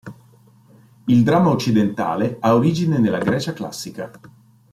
[1.05, 4.09] Il dramma occidentale ha origine nella Grecia classica.